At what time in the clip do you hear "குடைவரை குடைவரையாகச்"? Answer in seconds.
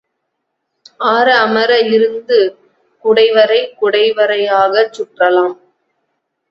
3.05-4.93